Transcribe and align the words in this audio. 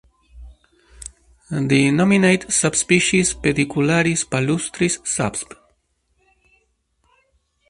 The 1.51 1.91
nominate 1.91 2.51
subspecies 2.51 3.35
"Pedicularis 3.35 4.25
palustris" 4.25 4.97
subsp. 5.03 5.53